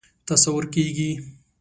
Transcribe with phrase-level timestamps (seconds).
[0.29, 1.11] تصور کېږي.